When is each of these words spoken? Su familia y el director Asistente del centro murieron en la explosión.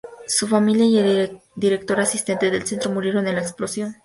Su 0.25 0.47
familia 0.47 0.85
y 0.87 0.97
el 0.97 1.41
director 1.55 1.99
Asistente 1.99 2.49
del 2.49 2.65
centro 2.65 2.89
murieron 2.89 3.27
en 3.27 3.35
la 3.35 3.41
explosión. 3.41 3.97